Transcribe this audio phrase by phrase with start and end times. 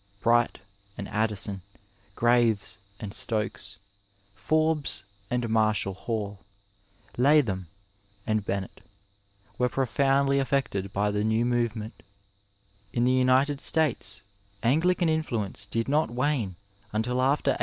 [0.19, 0.57] Bright
[0.97, 1.61] and Addison,
[2.15, 3.77] Graves and Stokes,
[4.33, 6.39] Forbes and Marshall Hall,
[7.17, 7.67] Latham
[8.25, 8.81] and Bezmett
[9.59, 12.01] were profoundly affected by the new movement;
[12.91, 14.23] In the United States
[14.63, 16.55] Ang^can influence did not wane
[16.91, 17.57] until after 1820.